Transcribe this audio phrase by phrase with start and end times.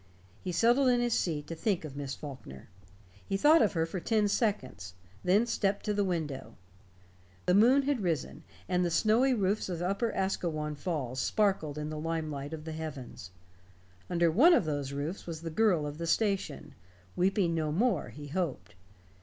[0.43, 2.69] He settled in his seat to think of Miss Faulkner.
[3.23, 6.55] He thought of her for ten seconds; then stepped to the window.
[7.45, 11.99] The moon had risen, and the snowy roofs of Upper Asquewan Falls sparkled in the
[11.99, 13.29] lime light of the heavens.
[14.09, 16.73] Under one of those roofs was the girl of the station
[17.15, 18.73] weeping no more, he hoped.